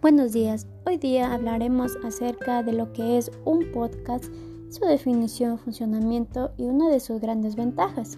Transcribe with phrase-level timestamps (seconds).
[0.00, 4.26] Buenos días, hoy día hablaremos acerca de lo que es un podcast,
[4.70, 8.16] su definición, funcionamiento y una de sus grandes ventajas.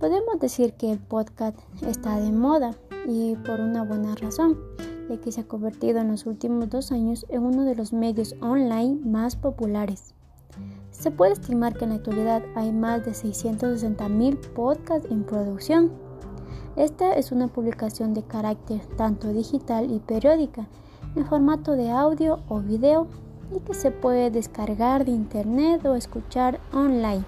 [0.00, 1.56] Podemos decir que el podcast
[1.86, 2.74] está de moda
[3.06, 4.58] y por una buena razón,
[5.08, 8.34] ya que se ha convertido en los últimos dos años en uno de los medios
[8.40, 10.14] online más populares.
[10.90, 15.92] Se puede estimar que en la actualidad hay más de 660.000 podcasts en producción.
[16.74, 20.66] Esta es una publicación de carácter tanto digital y periódica
[21.18, 23.08] en formato de audio o video
[23.54, 27.24] y que se puede descargar de internet o escuchar online.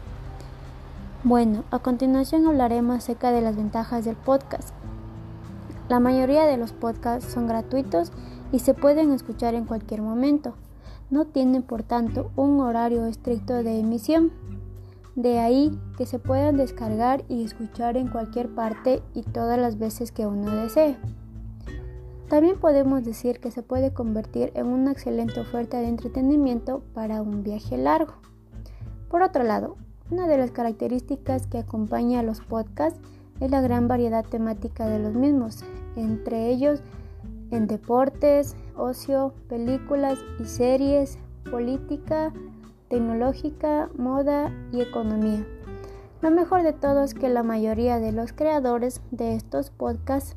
[1.24, 4.70] Bueno, a continuación hablaremos acerca de las ventajas del podcast.
[5.88, 8.12] La mayoría de los podcasts son gratuitos
[8.52, 10.54] y se pueden escuchar en cualquier momento.
[11.10, 14.30] No tienen por tanto un horario estricto de emisión.
[15.16, 20.12] De ahí que se puedan descargar y escuchar en cualquier parte y todas las veces
[20.12, 20.96] que uno desee.
[22.30, 27.42] También podemos decir que se puede convertir en una excelente oferta de entretenimiento para un
[27.42, 28.14] viaje largo.
[29.08, 29.76] Por otro lado,
[30.12, 33.00] una de las características que acompaña a los podcasts
[33.40, 35.64] es la gran variedad temática de los mismos,
[35.96, 36.84] entre ellos
[37.50, 41.18] en deportes, ocio, películas y series,
[41.50, 42.32] política,
[42.88, 45.44] tecnológica, moda y economía.
[46.22, 50.36] Lo mejor de todo es que la mayoría de los creadores de estos podcasts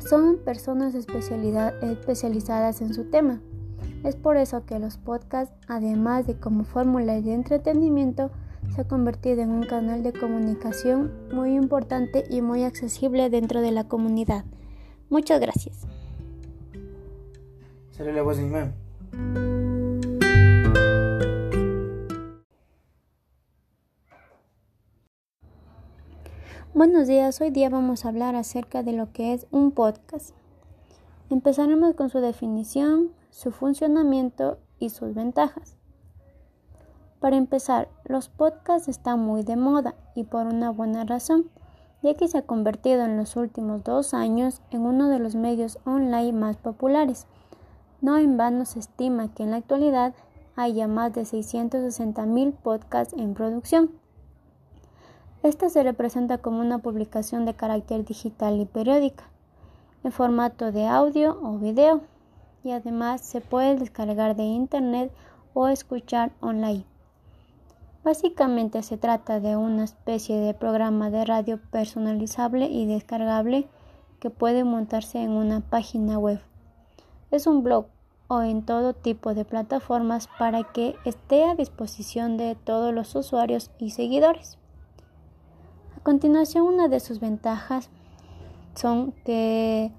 [0.00, 3.40] son personas especializadas en su tema.
[4.04, 8.30] Es por eso que los podcasts, además de como fórmula de entretenimiento,
[8.74, 13.72] se ha convertido en un canal de comunicación muy importante y muy accesible dentro de
[13.72, 14.44] la comunidad.
[15.08, 15.86] Muchas gracias.
[26.74, 30.34] Buenos días, hoy día vamos a hablar acerca de lo que es un podcast.
[31.30, 35.76] Empezaremos con su definición, su funcionamiento y sus ventajas.
[37.20, 41.50] Para empezar, los podcasts están muy de moda y por una buena razón,
[42.02, 45.78] ya que se ha convertido en los últimos dos años en uno de los medios
[45.86, 47.26] online más populares.
[48.02, 50.14] No en vano se estima que en la actualidad
[50.54, 53.90] haya más de 660.000 podcasts en producción.
[55.42, 59.24] Esta se representa como una publicación de carácter digital y periódica,
[60.02, 62.02] en formato de audio o video,
[62.64, 65.12] y además se puede descargar de internet
[65.54, 66.84] o escuchar online.
[68.02, 73.68] Básicamente se trata de una especie de programa de radio personalizable y descargable
[74.18, 76.40] que puede montarse en una página web.
[77.30, 77.86] Es un blog
[78.26, 83.70] o en todo tipo de plataformas para que esté a disposición de todos los usuarios
[83.78, 84.58] y seguidores.
[85.98, 87.90] A continuación, una de sus ventajas
[88.76, 89.90] son que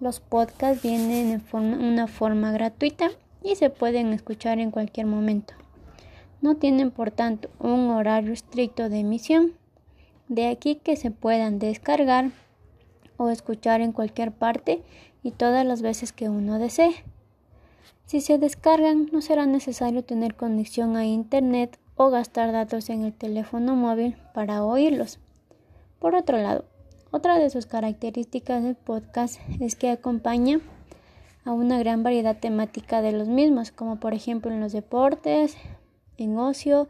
[0.00, 3.10] los podcasts vienen en una forma gratuita
[3.42, 5.52] y se pueden escuchar en cualquier momento.
[6.40, 9.52] No tienen, por tanto, un horario estricto de emisión.
[10.28, 12.30] De aquí que se puedan descargar
[13.18, 14.82] o escuchar en cualquier parte
[15.22, 17.04] y todas las veces que uno desee.
[18.06, 23.12] Si se descargan, no será necesario tener conexión a Internet o gastar datos en el
[23.12, 25.18] teléfono móvil para oírlos.
[25.98, 26.64] Por otro lado,
[27.10, 30.60] otra de sus características del podcast es que acompaña
[31.44, 35.56] a una gran variedad temática de los mismos, como por ejemplo en los deportes,
[36.18, 36.86] en ocio,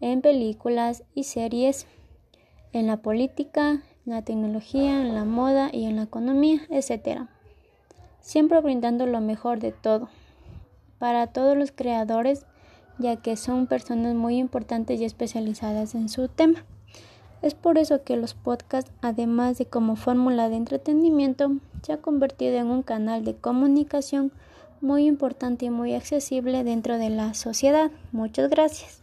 [0.00, 1.86] en películas y series,
[2.72, 7.22] en la política, en la tecnología, en la moda y en la economía, etc.
[8.20, 10.08] Siempre brindando lo mejor de todo
[11.00, 12.46] para todos los creadores
[13.02, 16.64] ya que son personas muy importantes y especializadas en su tema.
[17.42, 21.52] Es por eso que los podcasts, además de como fórmula de entretenimiento,
[21.82, 24.32] se ha convertido en un canal de comunicación
[24.80, 27.90] muy importante y muy accesible dentro de la sociedad.
[28.12, 29.01] Muchas gracias.